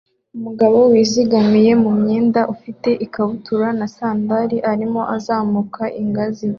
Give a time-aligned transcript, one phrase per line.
[0.37, 6.47] Umugabo wizingiye mu mwenda ufite ikabutura na sandali arimo azamuka ingazi